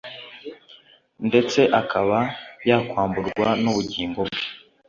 ndetse 1.27 1.59
akaba 1.81 2.19
yakwamburwa 2.69 3.47
n'ubugingo 3.61 4.19
bwe? 4.27 4.41